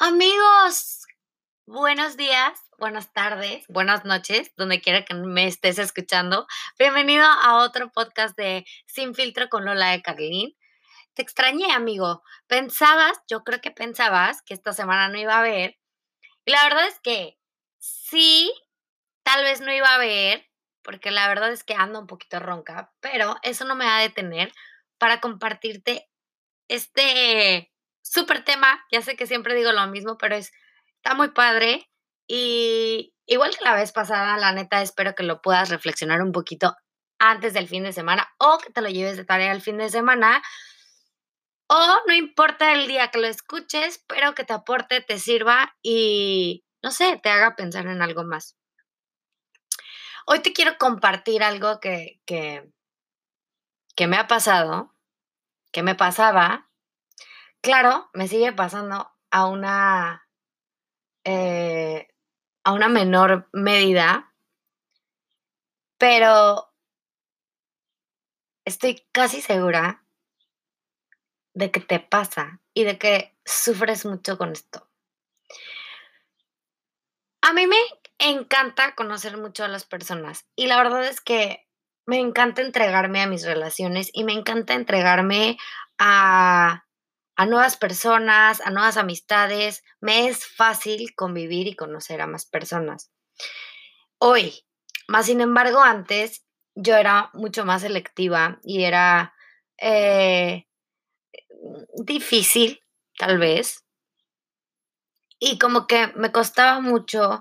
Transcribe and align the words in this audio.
Amigos, 0.00 1.08
buenos 1.66 2.16
días, 2.16 2.60
buenas 2.78 3.12
tardes, 3.12 3.64
buenas 3.66 4.04
noches, 4.04 4.52
donde 4.56 4.80
quiera 4.80 5.04
que 5.04 5.12
me 5.14 5.48
estés 5.48 5.80
escuchando. 5.80 6.46
Bienvenido 6.78 7.24
a 7.24 7.64
otro 7.64 7.90
podcast 7.90 8.36
de 8.36 8.64
Sin 8.86 9.16
Filtro 9.16 9.48
con 9.48 9.64
Lola 9.64 9.90
de 9.90 10.00
Carlín. 10.00 10.56
Te 11.14 11.22
extrañé, 11.22 11.72
amigo. 11.72 12.22
Pensabas, 12.46 13.18
yo 13.28 13.42
creo 13.42 13.60
que 13.60 13.72
pensabas 13.72 14.40
que 14.42 14.54
esta 14.54 14.72
semana 14.72 15.08
no 15.08 15.18
iba 15.18 15.34
a 15.34 15.40
haber. 15.40 15.76
Y 16.44 16.52
la 16.52 16.62
verdad 16.62 16.86
es 16.86 17.00
que 17.00 17.36
sí, 17.80 18.52
tal 19.24 19.42
vez 19.42 19.60
no 19.60 19.72
iba 19.72 19.88
a 19.88 19.96
haber, 19.96 20.48
porque 20.82 21.10
la 21.10 21.26
verdad 21.26 21.50
es 21.50 21.64
que 21.64 21.74
ando 21.74 21.98
un 21.98 22.06
poquito 22.06 22.38
ronca, 22.38 22.92
pero 23.00 23.34
eso 23.42 23.64
no 23.64 23.74
me 23.74 23.86
va 23.86 23.98
a 23.98 24.02
detener 24.02 24.52
para 24.96 25.20
compartirte 25.20 26.08
este 26.68 27.72
súper 28.10 28.44
tema. 28.44 28.84
Ya 28.90 29.02
sé 29.02 29.16
que 29.16 29.26
siempre 29.26 29.54
digo 29.54 29.72
lo 29.72 29.86
mismo, 29.86 30.18
pero 30.18 30.36
es, 30.36 30.52
está 30.96 31.14
muy 31.14 31.28
padre. 31.28 31.88
Y 32.26 33.14
igual 33.26 33.56
que 33.56 33.64
la 33.64 33.74
vez 33.74 33.92
pasada, 33.92 34.36
la 34.36 34.52
neta, 34.52 34.82
espero 34.82 35.14
que 35.14 35.22
lo 35.22 35.40
puedas 35.40 35.70
reflexionar 35.70 36.22
un 36.22 36.32
poquito 36.32 36.76
antes 37.18 37.52
del 37.52 37.68
fin 37.68 37.84
de 37.84 37.92
semana 37.92 38.28
o 38.38 38.58
que 38.58 38.70
te 38.72 38.80
lo 38.80 38.88
lleves 38.88 39.16
de 39.16 39.24
tarea 39.24 39.52
el 39.52 39.62
fin 39.62 39.78
de 39.78 39.88
semana. 39.88 40.42
O 41.68 42.00
no 42.06 42.14
importa 42.14 42.72
el 42.72 42.86
día 42.86 43.10
que 43.10 43.18
lo 43.18 43.26
escuches, 43.26 44.02
pero 44.08 44.34
que 44.34 44.44
te 44.44 44.54
aporte, 44.54 45.02
te 45.02 45.18
sirva 45.18 45.76
y, 45.82 46.64
no 46.82 46.90
sé, 46.90 47.20
te 47.22 47.28
haga 47.28 47.56
pensar 47.56 47.86
en 47.86 48.00
algo 48.00 48.24
más. 48.24 48.56
Hoy 50.26 50.40
te 50.40 50.52
quiero 50.52 50.76
compartir 50.78 51.42
algo 51.42 51.80
que, 51.80 52.20
que, 52.26 52.70
que 53.96 54.06
me 54.06 54.16
ha 54.16 54.26
pasado, 54.26 54.94
que 55.72 55.82
me 55.82 55.94
pasaba 55.94 56.67
Claro, 57.60 58.08
me 58.14 58.28
sigue 58.28 58.52
pasando 58.52 59.10
a 59.30 59.46
una, 59.46 60.28
eh, 61.24 62.08
a 62.64 62.72
una 62.72 62.88
menor 62.88 63.48
medida, 63.52 64.32
pero 65.98 66.72
estoy 68.64 69.06
casi 69.12 69.40
segura 69.40 70.04
de 71.54 71.70
que 71.72 71.80
te 71.80 71.98
pasa 71.98 72.60
y 72.74 72.84
de 72.84 72.98
que 72.98 73.36
sufres 73.44 74.06
mucho 74.06 74.38
con 74.38 74.52
esto. 74.52 74.88
A 77.42 77.52
mí 77.52 77.66
me 77.66 77.78
encanta 78.18 78.94
conocer 78.94 79.36
mucho 79.36 79.64
a 79.64 79.68
las 79.68 79.84
personas 79.84 80.46
y 80.54 80.66
la 80.66 80.76
verdad 80.76 81.04
es 81.04 81.20
que 81.20 81.66
me 82.06 82.18
encanta 82.18 82.62
entregarme 82.62 83.20
a 83.20 83.26
mis 83.26 83.44
relaciones 83.44 84.10
y 84.12 84.24
me 84.24 84.32
encanta 84.32 84.74
entregarme 84.74 85.58
a 85.98 86.84
a 87.38 87.46
nuevas 87.46 87.76
personas, 87.76 88.60
a 88.60 88.70
nuevas 88.70 88.96
amistades. 88.96 89.84
Me 90.00 90.26
es 90.26 90.44
fácil 90.44 91.14
convivir 91.14 91.68
y 91.68 91.76
conocer 91.76 92.20
a 92.20 92.26
más 92.26 92.46
personas. 92.46 93.12
Hoy, 94.18 94.66
más 95.06 95.26
sin 95.26 95.40
embargo, 95.40 95.80
antes 95.80 96.44
yo 96.74 96.96
era 96.96 97.30
mucho 97.34 97.64
más 97.64 97.82
selectiva 97.82 98.58
y 98.64 98.82
era 98.82 99.34
eh, 99.80 100.66
difícil, 101.94 102.80
tal 103.16 103.38
vez. 103.38 103.84
Y 105.38 105.60
como 105.60 105.86
que 105.86 106.08
me 106.16 106.32
costaba 106.32 106.80
mucho 106.80 107.40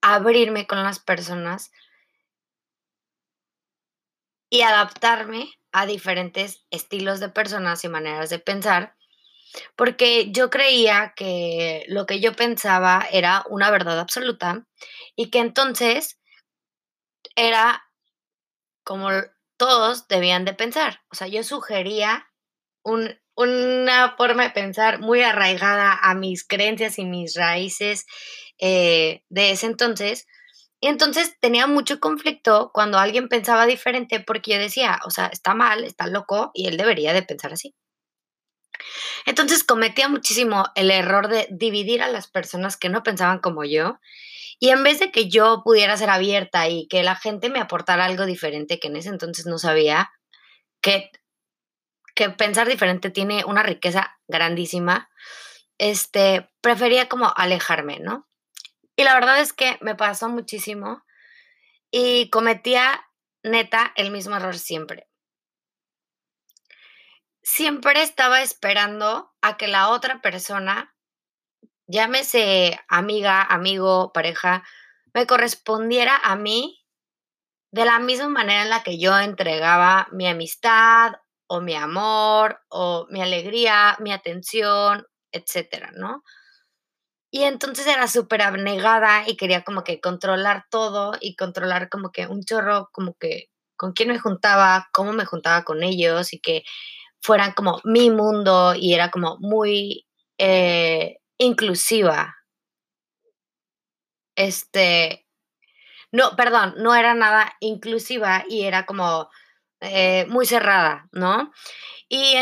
abrirme 0.00 0.68
con 0.68 0.84
las 0.84 1.00
personas 1.00 1.72
y 4.48 4.60
adaptarme 4.60 5.52
a 5.72 5.86
diferentes 5.86 6.64
estilos 6.70 7.18
de 7.18 7.28
personas 7.28 7.82
y 7.82 7.88
maneras 7.88 8.30
de 8.30 8.38
pensar 8.38 8.94
porque 9.76 10.30
yo 10.32 10.50
creía 10.50 11.12
que 11.16 11.84
lo 11.88 12.06
que 12.06 12.20
yo 12.20 12.34
pensaba 12.34 13.06
era 13.10 13.44
una 13.48 13.70
verdad 13.70 13.98
absoluta 13.98 14.66
y 15.16 15.30
que 15.30 15.38
entonces 15.38 16.18
era 17.36 17.82
como 18.84 19.10
todos 19.56 20.08
debían 20.08 20.44
de 20.44 20.54
pensar. 20.54 21.02
O 21.10 21.14
sea, 21.14 21.28
yo 21.28 21.42
sugería 21.44 22.28
una 22.82 24.14
forma 24.16 24.44
de 24.44 24.50
pensar 24.50 25.00
muy 25.00 25.22
arraigada 25.22 25.98
a 26.02 26.14
mis 26.14 26.44
creencias 26.46 26.98
y 26.98 27.04
mis 27.04 27.36
raíces 27.36 28.06
eh, 28.58 29.22
de 29.28 29.52
ese 29.52 29.66
entonces. 29.66 30.26
Y 30.80 30.88
entonces 30.88 31.36
tenía 31.40 31.68
mucho 31.68 32.00
conflicto 32.00 32.72
cuando 32.74 32.98
alguien 32.98 33.28
pensaba 33.28 33.66
diferente 33.66 34.18
porque 34.20 34.52
yo 34.52 34.58
decía, 34.58 34.98
o 35.06 35.10
sea, 35.10 35.26
está 35.26 35.54
mal, 35.54 35.84
está 35.84 36.08
loco 36.08 36.50
y 36.54 36.66
él 36.66 36.76
debería 36.76 37.12
de 37.12 37.22
pensar 37.22 37.52
así. 37.52 37.74
Entonces 39.26 39.64
cometía 39.64 40.08
muchísimo 40.08 40.64
el 40.74 40.90
error 40.90 41.28
de 41.28 41.46
dividir 41.50 42.02
a 42.02 42.08
las 42.08 42.26
personas 42.26 42.76
que 42.76 42.88
no 42.88 43.02
pensaban 43.02 43.38
como 43.38 43.64
yo 43.64 43.98
y 44.58 44.70
en 44.70 44.82
vez 44.84 45.00
de 45.00 45.10
que 45.10 45.28
yo 45.28 45.62
pudiera 45.64 45.96
ser 45.96 46.10
abierta 46.10 46.68
y 46.68 46.86
que 46.88 47.02
la 47.02 47.16
gente 47.16 47.50
me 47.50 47.60
aportara 47.60 48.04
algo 48.04 48.26
diferente 48.26 48.78
que 48.78 48.88
en 48.88 48.96
ese 48.96 49.08
entonces 49.08 49.46
no 49.46 49.58
sabía, 49.58 50.12
que, 50.80 51.10
que 52.14 52.30
pensar 52.30 52.68
diferente 52.68 53.10
tiene 53.10 53.44
una 53.44 53.62
riqueza 53.62 54.18
grandísima, 54.28 55.10
este, 55.78 56.48
prefería 56.60 57.08
como 57.08 57.32
alejarme, 57.36 57.98
¿no? 57.98 58.28
Y 58.94 59.04
la 59.04 59.14
verdad 59.14 59.40
es 59.40 59.52
que 59.52 59.78
me 59.80 59.96
pasó 59.96 60.28
muchísimo 60.28 61.02
y 61.90 62.30
cometía 62.30 63.04
neta 63.42 63.92
el 63.96 64.10
mismo 64.10 64.36
error 64.36 64.56
siempre 64.56 65.08
siempre 67.42 68.02
estaba 68.02 68.42
esperando 68.42 69.32
a 69.42 69.56
que 69.56 69.68
la 69.68 69.88
otra 69.88 70.20
persona, 70.20 70.94
llámese 71.86 72.80
amiga, 72.88 73.42
amigo, 73.42 74.12
pareja, 74.12 74.64
me 75.12 75.26
correspondiera 75.26 76.16
a 76.16 76.36
mí 76.36 76.84
de 77.72 77.84
la 77.84 77.98
misma 77.98 78.28
manera 78.28 78.62
en 78.62 78.70
la 78.70 78.82
que 78.82 78.98
yo 78.98 79.18
entregaba 79.18 80.08
mi 80.12 80.28
amistad 80.28 81.14
o 81.46 81.60
mi 81.60 81.74
amor 81.74 82.60
o 82.68 83.06
mi 83.10 83.20
alegría, 83.20 83.96
mi 84.00 84.12
atención, 84.12 85.06
etcétera, 85.32 85.90
¿no? 85.94 86.22
Y 87.30 87.44
entonces 87.44 87.86
era 87.86 88.08
súper 88.08 88.42
abnegada 88.42 89.24
y 89.26 89.36
quería 89.36 89.64
como 89.64 89.84
que 89.84 90.00
controlar 90.00 90.66
todo 90.70 91.14
y 91.18 91.34
controlar 91.34 91.88
como 91.88 92.12
que 92.12 92.26
un 92.26 92.42
chorro, 92.44 92.90
como 92.92 93.14
que 93.14 93.48
con 93.76 93.92
quién 93.94 94.10
me 94.10 94.18
juntaba, 94.18 94.90
cómo 94.92 95.14
me 95.14 95.24
juntaba 95.24 95.64
con 95.64 95.82
ellos 95.82 96.34
y 96.34 96.40
que 96.40 96.62
fueran 97.22 97.52
como 97.52 97.80
mi 97.84 98.10
mundo 98.10 98.74
y 98.74 98.94
era 98.94 99.10
como 99.10 99.38
muy 99.38 100.06
eh, 100.38 101.18
inclusiva. 101.38 102.36
Este, 104.34 105.26
no, 106.10 106.34
perdón, 106.36 106.74
no 106.78 106.94
era 106.94 107.14
nada 107.14 107.54
inclusiva 107.60 108.44
y 108.48 108.64
era 108.64 108.86
como 108.86 109.30
eh, 109.80 110.26
muy 110.28 110.46
cerrada, 110.46 111.08
¿no? 111.12 111.52
Y 112.08 112.34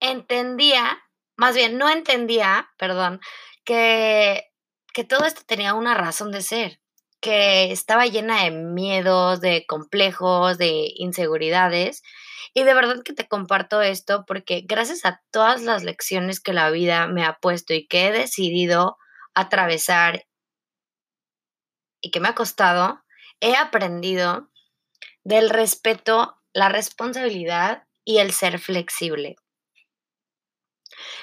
entendía, 0.00 0.98
más 1.36 1.54
bien, 1.54 1.76
no 1.76 1.90
entendía, 1.90 2.70
perdón, 2.78 3.20
que, 3.64 4.44
que 4.94 5.04
todo 5.04 5.26
esto 5.26 5.42
tenía 5.46 5.74
una 5.74 5.94
razón 5.94 6.32
de 6.32 6.42
ser, 6.42 6.80
que 7.20 7.72
estaba 7.72 8.06
llena 8.06 8.44
de 8.44 8.52
miedos, 8.52 9.40
de 9.40 9.66
complejos, 9.66 10.56
de 10.56 10.92
inseguridades 10.96 12.02
y 12.54 12.64
de 12.64 12.74
verdad 12.74 13.02
que 13.02 13.12
te 13.12 13.28
comparto 13.28 13.82
esto 13.82 14.24
porque 14.26 14.62
gracias 14.64 15.04
a 15.04 15.22
todas 15.30 15.62
las 15.62 15.84
lecciones 15.84 16.40
que 16.40 16.52
la 16.52 16.70
vida 16.70 17.06
me 17.06 17.24
ha 17.24 17.34
puesto 17.34 17.74
y 17.74 17.86
que 17.86 18.06
he 18.06 18.12
decidido 18.12 18.96
atravesar 19.34 20.26
y 22.00 22.10
que 22.10 22.20
me 22.20 22.28
ha 22.28 22.34
costado, 22.34 23.02
he 23.40 23.56
aprendido 23.56 24.50
del 25.24 25.50
respeto, 25.50 26.40
la 26.52 26.68
responsabilidad 26.68 27.84
y 28.04 28.18
el 28.18 28.32
ser 28.32 28.58
flexible. 28.58 29.36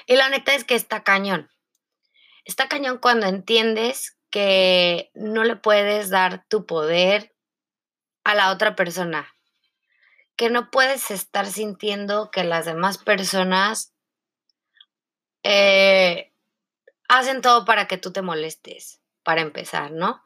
Y 0.06 0.16
la 0.16 0.28
neta 0.28 0.54
es 0.54 0.64
que 0.64 0.74
está 0.74 1.02
cañón. 1.02 1.50
Está 2.44 2.68
cañón 2.68 2.98
cuando 2.98 3.26
entiendes 3.26 4.16
que 4.30 5.10
no 5.14 5.44
le 5.44 5.56
puedes 5.56 6.10
dar 6.10 6.46
tu 6.48 6.66
poder 6.66 7.34
a 8.24 8.34
la 8.34 8.50
otra 8.50 8.76
persona 8.76 9.35
que 10.36 10.50
no 10.50 10.70
puedes 10.70 11.10
estar 11.10 11.46
sintiendo 11.46 12.30
que 12.30 12.44
las 12.44 12.66
demás 12.66 12.98
personas 12.98 13.94
eh, 15.42 16.32
hacen 17.08 17.40
todo 17.40 17.64
para 17.64 17.86
que 17.86 17.98
tú 17.98 18.12
te 18.12 18.22
molestes, 18.22 19.00
para 19.22 19.40
empezar, 19.40 19.92
¿no? 19.92 20.22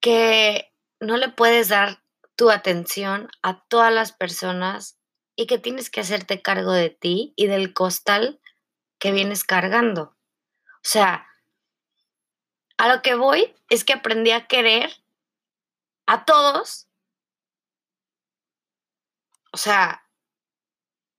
Que 0.00 0.72
no 1.00 1.16
le 1.16 1.30
puedes 1.30 1.68
dar 1.68 2.02
tu 2.36 2.50
atención 2.50 3.30
a 3.42 3.64
todas 3.64 3.92
las 3.92 4.12
personas 4.12 4.98
y 5.36 5.46
que 5.46 5.58
tienes 5.58 5.90
que 5.90 6.00
hacerte 6.00 6.42
cargo 6.42 6.72
de 6.72 6.90
ti 6.90 7.32
y 7.36 7.46
del 7.46 7.72
costal 7.72 8.40
que 8.98 9.12
vienes 9.12 9.44
cargando. 9.44 10.16
O 10.66 10.86
sea, 10.86 11.26
a 12.76 12.94
lo 12.94 13.02
que 13.02 13.14
voy 13.14 13.54
es 13.70 13.84
que 13.84 13.94
aprendí 13.94 14.32
a 14.32 14.46
querer 14.46 14.90
a 16.06 16.24
todos 16.24 16.88
o 19.54 19.56
sea, 19.56 20.04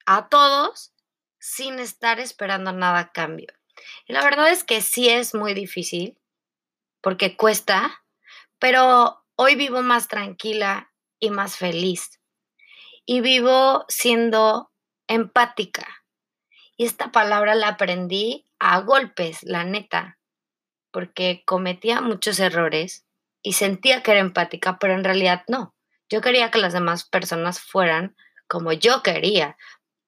a 0.06 0.28
todos 0.28 0.94
sin 1.40 1.80
estar 1.80 2.20
esperando 2.20 2.74
nada 2.74 3.00
a 3.00 3.12
cambio. 3.14 3.48
Y 4.08 4.12
la 4.12 4.22
verdad 4.26 4.50
es 4.50 4.66
que 4.66 4.82
sí 4.82 5.08
es 5.08 5.34
muy 5.34 5.54
difícil, 5.54 6.18
porque 7.00 7.38
cuesta, 7.38 8.04
pero 8.60 9.24
hoy 9.38 9.56
vivo 9.56 9.82
más 9.84 10.10
tranquila 10.10 10.92
y 11.18 11.30
más 11.30 11.56
feliz. 11.56 12.20
Y 13.06 13.22
vivo 13.22 13.86
siendo 13.88 14.70
empática. 15.08 16.04
Y 16.76 16.84
esta 16.84 17.14
palabra 17.14 17.56
la 17.56 17.70
aprendí 17.70 18.46
a 18.60 18.82
golpes, 18.82 19.44
la 19.44 19.64
neta, 19.64 20.20
porque 20.92 21.44
cometía 21.46 22.02
muchos 22.02 22.42
errores 22.42 23.06
y 23.42 23.54
sentía 23.54 24.04
que 24.04 24.12
era 24.12 24.20
empática, 24.20 24.78
pero 24.78 24.94
en 24.94 25.06
realidad 25.06 25.46
no. 25.48 25.74
Yo 26.10 26.22
quería 26.22 26.52
que 26.52 26.60
las 26.60 26.74
demás 26.74 27.06
personas 27.06 27.60
fueran 27.60 28.16
como 28.48 28.74
yo 28.74 29.04
quería. 29.04 29.58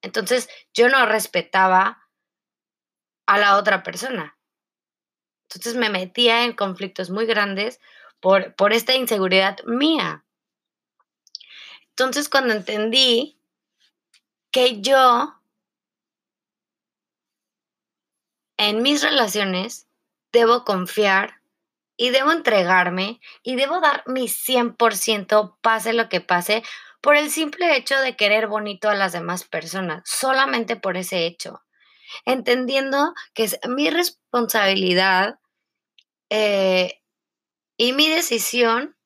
Entonces 0.02 0.48
yo 0.72 0.88
no 0.88 1.06
respetaba 1.06 2.08
a 3.26 3.38
la 3.38 3.56
otra 3.56 3.82
persona. 3.82 4.38
Entonces 5.48 5.74
me 5.74 5.90
metía 5.90 6.44
en 6.44 6.52
conflictos 6.52 7.10
muy 7.10 7.26
grandes 7.26 7.80
por, 8.20 8.54
por 8.54 8.72
esta 8.72 8.94
inseguridad 8.94 9.58
mía. 9.64 10.24
Entonces 11.90 12.28
cuando 12.28 12.54
entendí 12.54 13.40
que 14.50 14.80
yo 14.80 15.34
en 18.56 18.82
mis 18.82 19.02
relaciones 19.02 19.88
debo 20.32 20.64
confiar 20.64 21.40
y 21.96 22.10
debo 22.10 22.32
entregarme 22.32 23.20
y 23.42 23.56
debo 23.56 23.80
dar 23.80 24.04
mi 24.06 24.28
100% 24.28 25.56
pase 25.60 25.92
lo 25.92 26.08
que 26.08 26.20
pase 26.20 26.62
por 27.00 27.16
el 27.16 27.30
simple 27.30 27.76
hecho 27.76 27.98
de 28.00 28.16
querer 28.16 28.46
bonito 28.46 28.88
a 28.88 28.94
las 28.94 29.12
demás 29.12 29.44
personas, 29.44 30.02
solamente 30.04 30.76
por 30.76 30.96
ese 30.96 31.26
hecho, 31.26 31.62
entendiendo 32.24 33.14
que 33.34 33.44
es 33.44 33.58
mi 33.68 33.90
responsabilidad 33.90 35.38
eh, 36.30 37.02
y 37.76 37.92
mi 37.92 38.08
decisión 38.08 38.96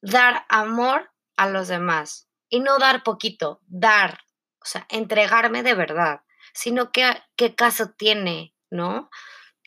dar 0.00 0.46
amor 0.48 1.10
a 1.36 1.48
los 1.48 1.68
demás 1.68 2.28
y 2.48 2.60
no 2.60 2.78
dar 2.78 3.02
poquito, 3.02 3.60
dar, 3.66 4.20
o 4.60 4.66
sea, 4.66 4.86
entregarme 4.88 5.62
de 5.62 5.74
verdad 5.74 6.20
sino 6.56 6.90
que, 6.90 7.04
qué 7.36 7.54
caso 7.54 7.90
tiene, 7.90 8.54
¿no? 8.70 9.10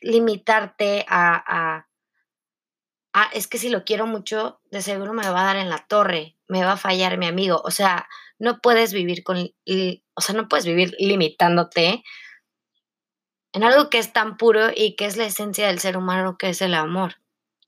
Limitarte 0.01 1.05
a, 1.07 1.35
a, 1.35 1.88
es 3.33 3.47
que 3.47 3.57
si 3.57 3.69
lo 3.69 3.83
quiero 3.83 4.05
mucho, 4.07 4.61
de 4.71 4.81
seguro 4.81 5.13
me 5.13 5.29
va 5.29 5.41
a 5.41 5.45
dar 5.45 5.57
en 5.57 5.69
la 5.69 5.85
torre, 5.87 6.37
me 6.47 6.63
va 6.63 6.73
a 6.73 6.77
fallar 6.77 7.17
mi 7.17 7.27
amigo. 7.27 7.61
O 7.63 7.71
sea, 7.71 8.07
no 8.37 8.59
puedes 8.59 8.93
vivir 8.93 9.23
con, 9.23 9.37
o 9.37 10.21
sea, 10.21 10.35
no 10.35 10.47
puedes 10.47 10.65
vivir 10.65 10.95
limitándote 10.99 12.03
en 13.53 13.63
algo 13.63 13.89
que 13.89 13.97
es 13.97 14.13
tan 14.13 14.37
puro 14.37 14.69
y 14.75 14.95
que 14.95 15.05
es 15.05 15.17
la 15.17 15.25
esencia 15.25 15.67
del 15.67 15.79
ser 15.79 15.97
humano, 15.97 16.37
que 16.37 16.49
es 16.49 16.61
el 16.61 16.73
amor. 16.73 17.15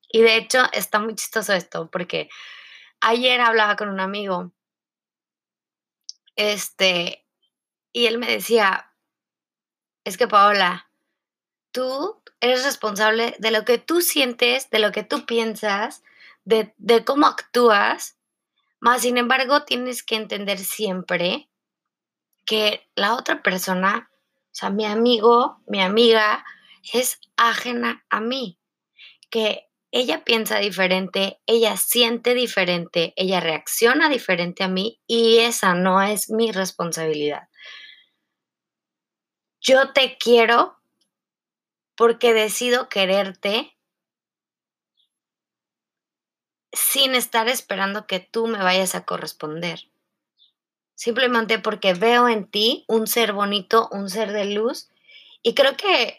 Y 0.10 0.22
de 0.22 0.36
hecho, 0.36 0.64
está 0.74 1.00
muy 1.00 1.16
chistoso 1.16 1.54
esto, 1.54 1.90
porque 1.90 2.30
ayer 3.00 3.42
hablaba 3.42 3.76
con 3.76 3.90
un 3.90 4.00
amigo, 4.00 4.52
este, 6.36 7.26
y 7.94 8.06
él 8.06 8.18
me 8.18 8.30
decía, 8.30 8.94
es 10.04 10.18
que 10.18 10.28
Paola, 10.28 10.91
tú 11.72 12.22
eres 12.40 12.64
responsable 12.64 13.36
de 13.40 13.52
lo 13.52 13.66
que 13.66 13.78
tú 13.78 14.02
sientes, 14.02 14.70
de 14.70 14.80
lo 14.80 14.92
que 14.92 15.04
tú 15.04 15.26
piensas, 15.26 16.04
de, 16.44 16.74
cómo 17.06 17.28
actúas, 17.28 18.18
más 18.80 19.02
sin 19.02 19.18
embargo 19.18 19.64
tienes 19.64 20.04
que 20.04 20.16
entender 20.16 20.58
siempre 20.60 21.50
que 22.46 22.90
la 22.96 23.16
otra 23.16 23.44
persona, 23.44 24.10
o 24.12 24.50
sea, 24.54 24.70
mi 24.70 24.86
amigo, 24.86 25.62
mi 25.68 25.82
amiga, 25.82 26.44
es 26.94 27.20
ajena 27.38 28.06
a 28.10 28.20
mí, 28.20 28.60
que 29.30 29.70
ella 29.92 30.24
piensa 30.24 30.58
diferente, 30.58 31.40
ella 31.46 31.78
siente 31.78 32.34
diferente, 32.34 33.14
ella 33.16 33.40
reacciona 33.40 34.10
diferente 34.10 34.64
a 34.64 34.68
mí 34.68 35.00
y 35.06 35.38
esa 35.40 35.76
no 35.76 36.02
es 36.02 36.30
mi 36.30 36.52
responsabilidad. 36.52 37.50
Yo 39.60 39.94
te 39.94 40.18
quiero 40.18 40.81
porque 42.02 42.34
decido 42.34 42.90
quererte 42.90 43.78
sin 46.74 47.14
estar 47.14 47.48
esperando 47.48 48.08
que 48.08 48.20
tú 48.20 48.48
me 48.48 48.58
vayas 48.58 48.96
a 48.96 49.06
corresponder. 49.06 49.82
Simplemente 50.96 51.60
porque 51.60 51.94
veo 51.94 52.28
en 52.28 52.50
ti 52.50 52.86
un 52.88 53.06
ser 53.06 53.34
bonito, 53.34 53.88
un 53.92 54.10
ser 54.10 54.32
de 54.32 54.46
luz. 54.46 54.90
Y 55.44 55.54
creo 55.54 55.78
que 55.78 56.18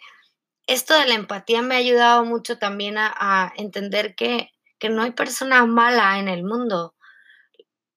esto 0.69 0.97
de 0.97 1.09
la 1.09 1.15
empatía 1.15 1.63
me 1.63 1.75
ha 1.75 1.79
ayudado 1.79 2.25
mucho 2.25 2.59
también 2.59 2.95
a, 2.97 3.53
entender 3.57 4.15
que, 4.15 4.53
que 4.79 4.89
no 4.89 5.03
hay 5.03 5.11
persona 5.11 5.67
mala 5.67 6.21
en 6.21 6.29
el 6.29 6.45
mundo. 6.45 6.95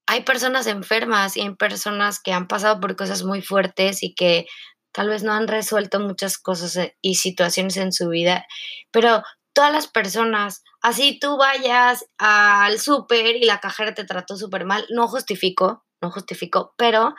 Hay 0.08 0.22
personas 0.22 0.66
enfermas 0.66 1.38
y 1.38 1.42
hay 1.42 1.54
personas 1.54 2.20
que 2.20 2.34
han 2.34 2.48
pasado 2.48 2.80
por 2.80 2.96
cosas 2.96 3.22
muy 3.22 3.44
fuertes 3.44 4.02
y 4.02 4.16
que 4.16 4.48
tal 4.96 5.10
vez 5.10 5.24
no 5.24 5.34
han 5.34 5.50
resuelto 5.50 6.00
muchas 6.00 6.38
cosas 6.38 6.78
eh, 6.78 6.98
y 7.02 7.16
situaciones 7.16 7.76
en 7.76 7.92
su 7.92 8.08
vida, 8.08 8.48
pero 8.92 9.24
todas 9.52 9.72
las 9.74 9.88
personas, 9.88 10.64
así 10.82 11.20
tú 11.20 11.38
vayas 11.38 12.06
al 12.18 12.80
súper 12.80 13.36
y 13.36 13.44
la 13.44 13.60
cajera 13.60 13.94
te 13.94 14.06
trató 14.06 14.38
súper 14.38 14.64
mal, 14.66 14.86
no 14.90 15.10
justifico, 15.10 15.86
no 16.02 16.12
justifico, 16.12 16.74
pero 16.78 17.14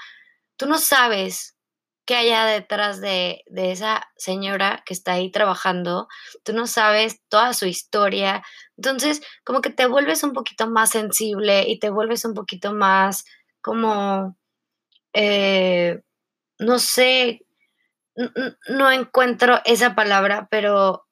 tú 0.56 0.64
no 0.64 0.78
sabes 0.78 1.54
qué 2.06 2.16
haya 2.16 2.46
detrás 2.46 3.02
de, 3.02 3.42
de, 3.46 3.72
esa 3.72 4.06
señora 4.16 4.82
que 4.86 4.94
está 4.94 5.12
ahí 5.12 5.30
trabajando, 5.30 6.08
tú 6.44 6.54
no 6.54 6.66
sabes 6.66 7.20
toda 7.28 7.52
su 7.52 7.66
historia, 7.66 8.42
entonces 8.78 9.20
como 9.44 9.60
que 9.60 9.70
te 9.70 9.86
vuelves 9.86 10.22
un 10.22 10.32
poquito 10.32 10.66
más 10.66 10.90
sensible 10.90 11.64
y 11.68 11.78
te 11.78 11.90
vuelves 11.90 12.24
un 12.24 12.32
poquito 12.32 12.72
más 12.72 13.26
como, 13.60 14.38
eh, 15.12 16.00
no 16.58 16.78
sé, 16.78 17.45
no 18.68 18.90
encuentro 18.90 19.60
esa 19.64 19.94
palabra, 19.94 20.48
pero 20.50 21.06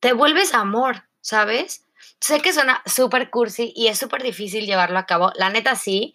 te 0.00 0.12
vuelves 0.12 0.54
amor, 0.54 1.08
¿sabes? 1.20 1.86
Sé 2.20 2.40
que 2.40 2.52
suena 2.52 2.82
súper 2.86 3.30
cursi 3.30 3.72
y 3.74 3.88
es 3.88 3.98
súper 3.98 4.22
difícil 4.22 4.66
llevarlo 4.66 4.98
a 4.98 5.06
cabo, 5.06 5.32
la 5.36 5.50
neta 5.50 5.74
sí, 5.74 6.14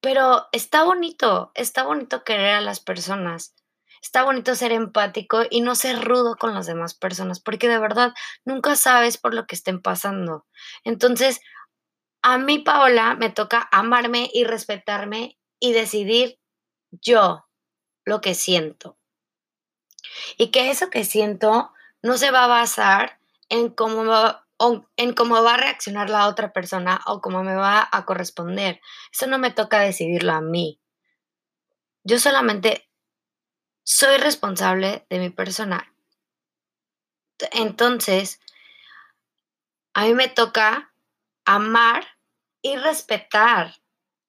pero 0.00 0.46
está 0.52 0.84
bonito, 0.84 1.50
está 1.54 1.82
bonito 1.82 2.22
querer 2.24 2.54
a 2.54 2.60
las 2.60 2.80
personas, 2.80 3.54
está 4.02 4.22
bonito 4.22 4.54
ser 4.54 4.72
empático 4.72 5.42
y 5.50 5.60
no 5.60 5.74
ser 5.74 6.04
rudo 6.04 6.36
con 6.36 6.54
las 6.54 6.66
demás 6.66 6.94
personas, 6.94 7.40
porque 7.40 7.68
de 7.68 7.78
verdad 7.78 8.12
nunca 8.44 8.76
sabes 8.76 9.18
por 9.18 9.34
lo 9.34 9.46
que 9.46 9.56
estén 9.56 9.80
pasando. 9.82 10.46
Entonces, 10.84 11.40
a 12.22 12.38
mí, 12.38 12.58
Paola, 12.60 13.14
me 13.16 13.30
toca 13.30 13.68
amarme 13.72 14.30
y 14.32 14.44
respetarme 14.44 15.38
y 15.60 15.72
decidir 15.72 16.38
yo, 16.90 17.47
lo 18.08 18.20
que 18.20 18.34
siento. 18.34 18.96
Y 20.36 20.50
que 20.50 20.70
eso 20.70 20.90
que 20.90 21.04
siento 21.04 21.72
no 22.02 22.16
se 22.16 22.30
va 22.30 22.44
a 22.44 22.48
basar 22.48 23.20
en 23.48 23.68
cómo, 23.68 24.04
va, 24.04 24.46
en 24.96 25.12
cómo 25.12 25.42
va 25.42 25.54
a 25.54 25.58
reaccionar 25.58 26.10
la 26.10 26.26
otra 26.26 26.52
persona 26.52 27.00
o 27.06 27.20
cómo 27.20 27.42
me 27.42 27.54
va 27.54 27.88
a 27.90 28.04
corresponder. 28.04 28.80
Eso 29.12 29.26
no 29.26 29.38
me 29.38 29.50
toca 29.50 29.80
decidirlo 29.80 30.32
a 30.32 30.40
mí. 30.40 30.80
Yo 32.02 32.18
solamente 32.18 32.88
soy 33.84 34.16
responsable 34.16 35.06
de 35.10 35.18
mi 35.18 35.30
persona. 35.30 35.92
Entonces, 37.52 38.40
a 39.92 40.04
mí 40.04 40.14
me 40.14 40.28
toca 40.28 40.94
amar 41.44 42.06
y 42.62 42.76
respetar 42.76 43.74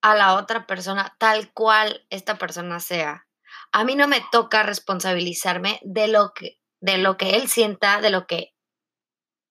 a 0.02 0.16
la 0.16 0.36
otra 0.36 0.66
persona 0.68 1.16
tal 1.18 1.52
cual 1.54 2.06
esta 2.10 2.38
persona 2.38 2.80
sea 2.80 3.29
a 3.72 3.84
mí 3.84 3.96
no 3.96 4.08
me 4.08 4.24
toca 4.32 4.64
responsabilizarme 4.64 5.80
de 5.84 6.08
lo 6.08 6.34
que, 6.34 6.60
de 6.82 6.98
lo 6.98 7.18
que 7.18 7.32
él 7.32 7.50
sienta, 7.50 8.02
de 8.02 8.10
lo 8.10 8.26
que 8.28 8.54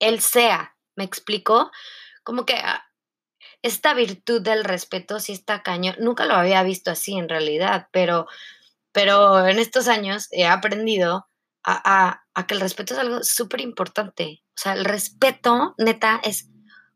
él 0.00 0.20
sea. 0.20 0.76
¿Me 0.96 1.04
explico? 1.04 1.70
Como 2.24 2.44
que 2.44 2.54
ah, 2.54 2.84
esta 3.62 3.94
virtud 3.94 4.42
del 4.42 4.64
respeto 4.64 5.20
sí 5.20 5.32
está 5.32 5.62
caño. 5.62 5.94
Nunca 5.98 6.26
lo 6.26 6.34
había 6.34 6.62
visto 6.62 6.90
así 6.90 7.16
en 7.16 7.28
realidad, 7.28 7.88
pero, 7.92 8.26
pero 8.92 9.46
en 9.46 9.58
estos 9.58 9.88
años 9.88 10.28
he 10.30 10.46
aprendido 10.46 11.28
a, 11.64 12.22
a 12.34 12.46
que 12.46 12.54
el 12.54 12.60
respeto 12.60 12.94
es 12.94 13.00
algo 13.00 13.22
súper 13.22 13.60
importante. 13.60 14.42
O 14.56 14.60
sea, 14.60 14.72
el 14.72 14.84
respeto, 14.84 15.74
neta, 15.76 16.20
es 16.24 16.48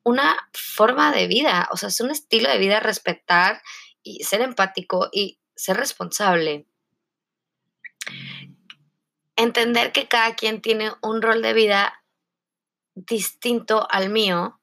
una 0.02 0.36
forma 0.52 1.12
de 1.12 1.26
vida, 1.26 1.68
o 1.72 1.76
sea, 1.76 1.90
es 1.90 2.00
un 2.00 2.10
estilo 2.10 2.50
de 2.50 2.58
vida 2.58 2.80
respetar 2.80 3.62
y 4.02 4.24
ser 4.24 4.40
empático 4.40 5.08
y 5.12 5.40
ser 5.54 5.76
responsable 5.76 6.66
entender 9.36 9.92
que 9.92 10.08
cada 10.08 10.34
quien 10.34 10.60
tiene 10.60 10.92
un 11.02 11.22
rol 11.22 11.42
de 11.42 11.52
vida 11.52 12.04
distinto 12.94 13.86
al 13.90 14.10
mío. 14.10 14.60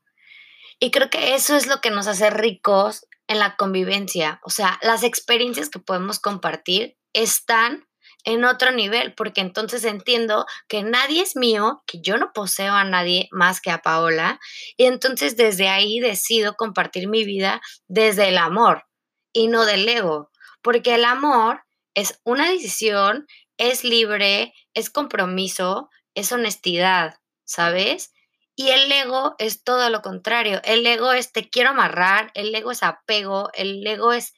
Y 0.79 0.91
creo 0.91 1.09
que 1.09 1.35
eso 1.35 1.55
es 1.55 1.67
lo 1.67 1.81
que 1.81 1.91
nos 1.91 2.07
hace 2.07 2.29
ricos 2.29 3.07
en 3.27 3.39
la 3.39 3.55
convivencia. 3.55 4.39
O 4.43 4.49
sea, 4.49 4.79
las 4.81 5.03
experiencias 5.03 5.69
que 5.69 5.79
podemos 5.79 6.19
compartir 6.19 6.97
están 7.13 7.87
en 8.25 8.43
otro 8.43 8.71
nivel, 8.71 9.13
porque 9.13 9.41
entonces 9.41 9.85
entiendo 9.85 10.45
que 10.67 10.83
nadie 10.83 11.21
es 11.21 11.35
mío, 11.35 11.83
que 11.85 12.01
yo 12.01 12.17
no 12.17 12.33
poseo 12.33 12.73
a 12.73 12.83
nadie 12.83 13.29
más 13.31 13.61
que 13.61 13.71
a 13.71 13.81
Paola, 13.81 14.39
y 14.75 14.85
entonces 14.85 15.37
desde 15.37 15.69
ahí 15.69 15.99
decido 15.99 16.55
compartir 16.55 17.07
mi 17.07 17.23
vida 17.23 17.61
desde 17.87 18.27
el 18.27 18.37
amor 18.37 18.85
y 19.31 19.47
no 19.47 19.65
del 19.65 19.87
ego, 19.87 20.31
porque 20.61 20.95
el 20.95 21.05
amor 21.05 21.63
es 21.93 22.19
una 22.23 22.49
decisión, 22.49 23.27
es 23.57 23.83
libre, 23.83 24.53
es 24.73 24.89
compromiso, 24.89 25.89
es 26.15 26.31
honestidad, 26.31 27.15
¿sabes? 27.45 28.13
Y 28.55 28.69
el 28.69 28.91
ego 28.91 29.35
es 29.37 29.63
todo 29.63 29.89
lo 29.89 30.01
contrario. 30.01 30.61
El 30.63 30.85
ego 30.85 31.13
es 31.13 31.31
te 31.31 31.49
quiero 31.49 31.69
amarrar, 31.69 32.31
el 32.33 32.53
ego 32.53 32.71
es 32.71 32.83
apego, 32.83 33.49
el 33.53 33.85
ego 33.87 34.11
es 34.13 34.33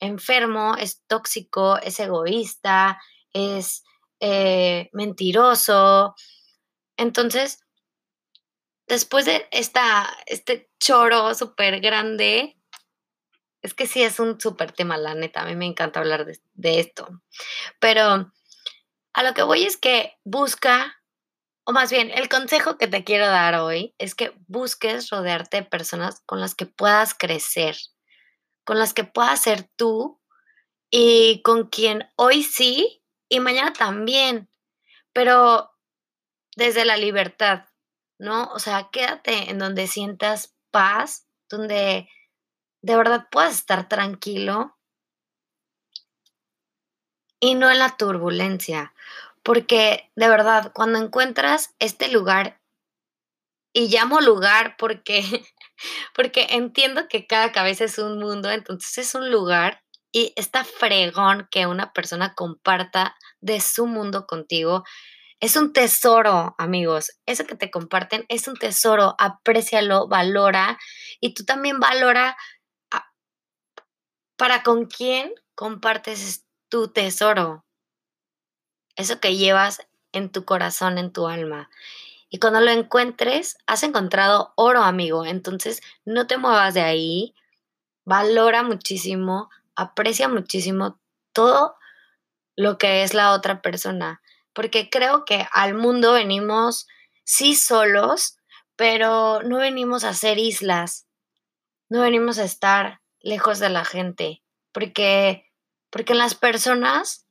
enfermo, 0.00 0.76
es 0.78 1.02
tóxico, 1.06 1.78
es 1.78 1.98
egoísta, 1.98 3.00
es 3.32 3.82
eh, 4.20 4.90
mentiroso. 4.92 6.14
Entonces, 6.96 7.58
después 8.86 9.24
de 9.24 9.48
esta, 9.50 10.08
este 10.26 10.70
choro 10.78 11.34
súper 11.34 11.80
grande, 11.80 12.56
es 13.64 13.74
que 13.74 13.88
sí 13.88 14.04
es 14.04 14.20
un 14.20 14.40
súper 14.40 14.70
tema, 14.70 14.96
la 14.96 15.14
neta, 15.14 15.42
a 15.42 15.46
mí 15.46 15.56
me 15.56 15.66
encanta 15.66 15.98
hablar 15.98 16.24
de, 16.24 16.38
de 16.54 16.78
esto. 16.78 17.08
Pero 17.80 18.32
a 19.12 19.22
lo 19.22 19.34
que 19.34 19.42
voy 19.42 19.64
es 19.64 19.76
que 19.76 20.16
busca 20.22 20.94
o 21.66 21.72
más 21.72 21.90
bien, 21.90 22.10
el 22.10 22.28
consejo 22.28 22.76
que 22.76 22.88
te 22.88 23.04
quiero 23.04 23.26
dar 23.26 23.54
hoy 23.54 23.94
es 23.98 24.14
que 24.14 24.34
busques 24.48 25.08
rodearte 25.08 25.58
de 25.58 25.62
personas 25.62 26.20
con 26.26 26.38
las 26.38 26.54
que 26.54 26.66
puedas 26.66 27.14
crecer, 27.14 27.74
con 28.64 28.78
las 28.78 28.92
que 28.92 29.04
puedas 29.04 29.40
ser 29.40 29.70
tú 29.74 30.20
y 30.90 31.40
con 31.42 31.68
quien 31.68 32.06
hoy 32.16 32.42
sí 32.42 33.02
y 33.30 33.40
mañana 33.40 33.72
también, 33.72 34.50
pero 35.14 35.70
desde 36.54 36.84
la 36.84 36.98
libertad, 36.98 37.64
¿no? 38.18 38.50
O 38.52 38.58
sea, 38.58 38.90
quédate 38.92 39.50
en 39.50 39.58
donde 39.58 39.86
sientas 39.86 40.54
paz, 40.70 41.26
donde 41.48 42.10
de 42.84 42.96
verdad 42.96 43.28
puedas 43.30 43.54
estar 43.54 43.88
tranquilo 43.88 44.76
y 47.40 47.54
no 47.54 47.70
en 47.70 47.78
la 47.78 47.96
turbulencia 47.96 48.94
porque 49.44 50.10
de 50.16 50.28
verdad, 50.28 50.72
cuando 50.72 50.98
encuentras 50.98 51.74
este 51.78 52.08
lugar, 52.08 52.58
y 53.76 53.88
llamo 53.88 54.20
lugar 54.20 54.76
porque, 54.78 55.22
porque 56.14 56.46
entiendo 56.50 57.08
que 57.08 57.26
cada 57.26 57.52
cabeza 57.52 57.84
es 57.84 57.98
un 57.98 58.18
mundo, 58.18 58.50
entonces 58.50 58.98
es 58.98 59.14
un 59.14 59.30
lugar 59.30 59.82
y 60.12 60.32
está 60.36 60.64
fregón 60.64 61.48
que 61.50 61.66
una 61.66 61.92
persona 61.92 62.34
comparta 62.34 63.16
de 63.40 63.60
su 63.60 63.86
mundo 63.86 64.26
contigo. 64.26 64.84
Es 65.40 65.56
un 65.56 65.72
tesoro, 65.72 66.54
amigos. 66.56 67.18
Eso 67.26 67.44
que 67.44 67.56
te 67.56 67.70
comparten 67.72 68.24
es 68.28 68.46
un 68.46 68.54
tesoro. 68.54 69.16
Aprécialo, 69.18 70.06
valora 70.06 70.78
y 71.20 71.34
tú 71.34 71.44
también 71.44 71.80
valora 71.80 72.36
para 74.36 74.62
con 74.62 74.86
quién 74.86 75.32
compartes 75.54 76.44
tu 76.68 76.88
tesoro 76.88 77.64
eso 78.96 79.20
que 79.20 79.36
llevas 79.36 79.86
en 80.12 80.30
tu 80.30 80.44
corazón, 80.44 80.98
en 80.98 81.12
tu 81.12 81.26
alma. 81.26 81.70
Y 82.30 82.38
cuando 82.38 82.60
lo 82.60 82.70
encuentres, 82.70 83.56
has 83.66 83.82
encontrado 83.82 84.52
oro, 84.56 84.82
amigo. 84.82 85.24
Entonces, 85.24 85.80
no 86.04 86.26
te 86.26 86.38
muevas 86.38 86.74
de 86.74 86.82
ahí. 86.82 87.34
Valora 88.04 88.62
muchísimo, 88.62 89.50
aprecia 89.74 90.28
muchísimo 90.28 91.00
todo 91.32 91.76
lo 92.56 92.78
que 92.78 93.02
es 93.02 93.14
la 93.14 93.32
otra 93.32 93.62
persona. 93.62 94.20
Porque 94.52 94.90
creo 94.90 95.24
que 95.24 95.46
al 95.52 95.74
mundo 95.74 96.12
venimos, 96.12 96.86
sí, 97.24 97.54
solos, 97.54 98.36
pero 98.76 99.42
no 99.42 99.58
venimos 99.58 100.04
a 100.04 100.14
ser 100.14 100.38
islas. 100.38 101.06
No 101.88 102.00
venimos 102.00 102.38
a 102.38 102.44
estar 102.44 103.00
lejos 103.24 103.58
de 103.58 103.70
la 103.70 103.84
gente. 103.84 104.42
Porque, 104.72 105.50
porque 105.90 106.14
las 106.14 106.34
personas 106.34 107.26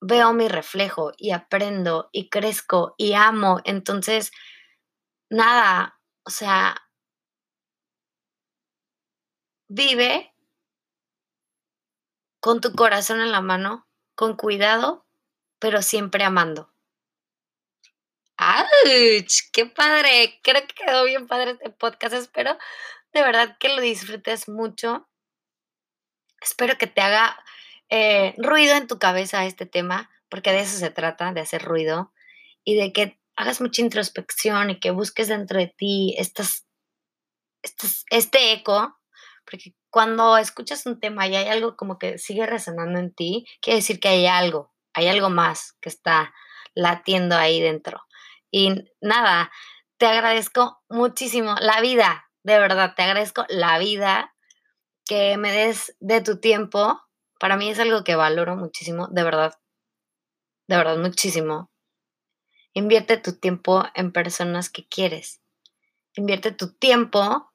veo 0.00 0.32
mi 0.32 0.48
reflejo 0.48 1.12
y 1.16 1.30
aprendo 1.30 2.08
y 2.12 2.28
crezco 2.28 2.94
y 2.98 3.12
amo. 3.14 3.60
Entonces, 3.64 4.32
nada, 5.30 6.00
o 6.24 6.30
sea, 6.30 6.76
vive 9.68 10.34
con 12.40 12.60
tu 12.60 12.72
corazón 12.74 13.20
en 13.20 13.32
la 13.32 13.40
mano, 13.40 13.86
con 14.14 14.36
cuidado, 14.36 15.06
pero 15.58 15.82
siempre 15.82 16.24
amando. 16.24 16.70
¡Auch! 18.36 19.26
¡Qué 19.52 19.66
padre! 19.66 20.40
Creo 20.42 20.66
que 20.66 20.74
quedó 20.74 21.04
bien 21.04 21.26
padre 21.26 21.52
este 21.52 21.70
podcast. 21.70 22.14
Espero 22.14 22.58
de 23.14 23.22
verdad 23.22 23.56
que 23.58 23.68
lo 23.70 23.80
disfrutes 23.80 24.48
mucho. 24.48 25.08
Espero 26.40 26.76
que 26.76 26.86
te 26.86 27.00
haga 27.00 27.38
eh, 27.88 28.34
ruido 28.36 28.74
en 28.74 28.86
tu 28.86 28.98
cabeza 28.98 29.46
este 29.46 29.66
tema, 29.66 30.10
porque 30.28 30.52
de 30.52 30.60
eso 30.60 30.78
se 30.78 30.90
trata, 30.90 31.32
de 31.32 31.40
hacer 31.40 31.62
ruido, 31.62 32.12
y 32.64 32.76
de 32.76 32.92
que 32.92 33.20
hagas 33.36 33.60
mucha 33.60 33.82
introspección 33.82 34.70
y 34.70 34.80
que 34.80 34.90
busques 34.90 35.28
dentro 35.28 35.58
de 35.58 35.68
ti 35.68 36.14
estas, 36.18 36.66
este 38.10 38.52
eco, 38.52 38.98
porque 39.48 39.74
cuando 39.90 40.36
escuchas 40.36 40.86
un 40.86 40.98
tema 40.98 41.26
y 41.26 41.36
hay 41.36 41.48
algo 41.48 41.76
como 41.76 41.98
que 41.98 42.18
sigue 42.18 42.46
resonando 42.46 42.98
en 42.98 43.14
ti, 43.14 43.46
quiere 43.60 43.78
decir 43.78 44.00
que 44.00 44.08
hay 44.08 44.26
algo, 44.26 44.74
hay 44.92 45.06
algo 45.06 45.30
más 45.30 45.74
que 45.80 45.88
está 45.88 46.34
latiendo 46.74 47.36
ahí 47.36 47.60
dentro. 47.60 48.02
Y 48.50 48.90
nada, 49.00 49.52
te 49.98 50.06
agradezco 50.06 50.82
muchísimo 50.88 51.54
la 51.60 51.80
vida, 51.80 52.23
de 52.44 52.58
verdad, 52.58 52.94
te 52.94 53.02
agradezco 53.02 53.44
la 53.48 53.78
vida 53.78 54.34
que 55.04 55.36
me 55.36 55.52
des 55.52 55.96
de 56.00 56.20
tu 56.20 56.38
tiempo 56.38 57.04
para 57.44 57.58
mí 57.58 57.68
es 57.68 57.78
algo 57.78 58.04
que 58.04 58.16
valoro 58.16 58.56
muchísimo, 58.56 59.08
de 59.10 59.22
verdad, 59.22 59.54
de 60.66 60.76
verdad 60.78 60.96
muchísimo. 60.96 61.70
Invierte 62.72 63.18
tu 63.18 63.38
tiempo 63.38 63.84
en 63.94 64.12
personas 64.12 64.70
que 64.70 64.86
quieres. 64.88 65.42
Invierte 66.14 66.52
tu 66.52 66.72
tiempo 66.72 67.52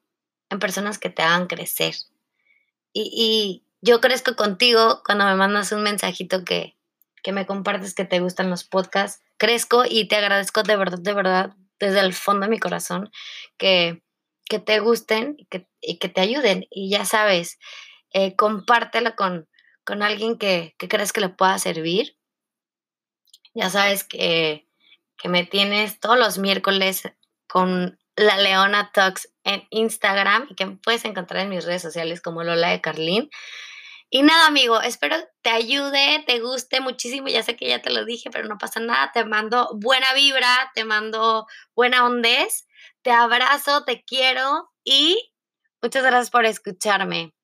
en 0.48 0.60
personas 0.60 0.98
que 0.98 1.10
te 1.10 1.22
hagan 1.22 1.46
crecer. 1.46 1.94
Y, 2.92 3.64
yo 3.82 4.00
crezco 4.00 4.36
contigo 4.36 5.02
cuando 5.06 5.24
me 5.24 5.34
mandas 5.34 5.72
un 5.72 5.82
mensajito 5.82 6.44
que, 6.44 6.76
que 7.22 7.32
me 7.32 7.46
compartes 7.46 7.94
que 7.94 8.04
te 8.04 8.20
gustan 8.20 8.48
los 8.48 8.62
podcasts. 8.62 9.24
Crezco 9.38 9.84
y 9.88 10.06
te 10.06 10.16
agradezco 10.16 10.62
de 10.62 10.76
verdad, 10.76 10.98
de 10.98 11.14
verdad, 11.14 11.56
desde 11.78 11.98
el 11.98 12.12
fondo 12.12 12.44
de 12.44 12.50
mi 12.50 12.60
corazón, 12.60 13.10
que, 13.56 14.04
que 14.50 14.58
te 14.58 14.80
gusten 14.80 15.36
y 15.38 15.46
que, 15.46 15.68
y 15.80 15.98
que 15.98 16.08
te 16.08 16.20
ayuden. 16.20 16.66
Y 16.70 16.90
ya 16.90 17.04
sabes, 17.04 17.60
eh, 18.12 18.34
compártelo 18.34 19.14
con, 19.14 19.48
con 19.84 20.02
alguien 20.02 20.38
que, 20.38 20.74
crees 20.76 21.12
que 21.12 21.20
le 21.20 21.28
pueda 21.28 21.56
servir. 21.60 22.18
Ya 23.54 23.70
sabes 23.70 24.02
que, 24.02 24.68
que 25.16 25.28
me 25.28 25.44
tienes 25.44 26.00
todos 26.00 26.18
los 26.18 26.38
miércoles 26.38 27.04
con 27.46 27.98
la 28.16 28.38
Leona 28.38 28.90
Talks 28.92 29.32
en 29.44 29.66
Instagram 29.70 30.48
y 30.50 30.56
que 30.56 30.66
me 30.66 30.76
puedes 30.76 31.04
encontrar 31.04 31.42
en 31.44 31.50
mis 31.50 31.64
redes 31.64 31.82
sociales 31.82 32.20
como 32.20 32.42
Lola 32.42 32.70
de 32.70 32.80
Carlín. 32.80 33.30
Y 34.12 34.22
nada, 34.22 34.48
amigo, 34.48 34.80
espero 34.80 35.16
te 35.42 35.50
ayude, 35.50 36.24
te 36.26 36.40
guste 36.40 36.80
muchísimo. 36.80 37.28
Ya 37.28 37.44
sé 37.44 37.54
que 37.54 37.68
ya 37.68 37.80
te 37.80 37.90
lo 37.90 38.04
dije, 38.04 38.30
pero 38.30 38.48
no 38.48 38.58
pasa 38.58 38.80
nada. 38.80 39.12
Te 39.12 39.24
mando 39.24 39.70
buena 39.74 40.12
vibra, 40.12 40.72
te 40.74 40.84
mando 40.84 41.46
buena 41.76 42.04
ondez. 42.04 42.66
Te 43.02 43.12
abrazo, 43.12 43.84
te 43.84 44.02
quiero 44.04 44.70
y 44.84 45.32
muchas 45.82 46.02
gracias 46.02 46.30
por 46.30 46.44
escucharme. 46.44 47.34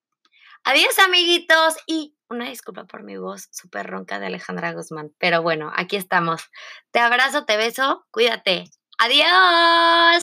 Adiós, 0.64 0.98
amiguitos, 0.98 1.76
y 1.86 2.16
una 2.28 2.46
disculpa 2.46 2.84
por 2.84 3.04
mi 3.04 3.16
voz 3.16 3.48
súper 3.52 3.86
ronca 3.86 4.18
de 4.18 4.26
Alejandra 4.26 4.72
Guzmán, 4.72 5.14
pero 5.18 5.42
bueno, 5.42 5.72
aquí 5.74 5.96
estamos. 5.96 6.42
Te 6.90 7.00
abrazo, 7.00 7.44
te 7.44 7.56
beso, 7.56 8.04
cuídate. 8.10 8.64
Adiós. 8.98 10.14